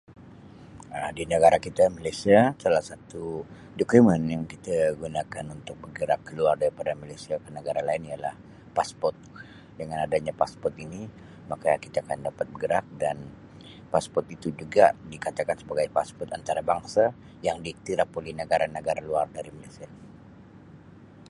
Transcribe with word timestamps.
Um 0.97 1.07
Di 1.17 1.23
negara 1.33 1.57
kita 1.65 1.85
Malaysia 1.97 2.39
salah 2.63 2.81
satu 2.89 3.23
dokumen 3.79 4.21
yang 4.33 4.43
kita 4.53 4.77
gunakan 5.01 5.45
untuk 5.55 5.75
bergerak 5.83 6.19
ke 6.25 6.31
luar 6.39 6.55
daripada 6.61 6.91
Malaysia 7.03 7.35
ke 7.43 7.49
negara 7.57 7.81
lain 7.87 8.03
ialah 8.11 8.33
pasport. 8.77 9.13
Dengan 9.79 9.97
adanya 10.05 10.33
pasport 10.41 10.73
ini 10.85 11.01
maka 11.51 11.71
kita 11.83 11.97
akan 12.03 12.19
dapat 12.33 12.45
bergerak 12.53 12.85
dan 13.03 13.17
pasport 13.93 14.25
itu 14.35 14.47
juga 14.61 14.85
dikatakan 15.11 15.55
sebagai 15.61 15.87
pasport 15.97 16.29
antarabangsa 16.37 17.05
yang 17.47 17.57
diiktirap 17.65 18.09
oleh 18.19 18.33
negara-negara 18.41 19.01
luar 19.07 19.25
dari 19.37 19.51
Malaysia. 19.57 19.87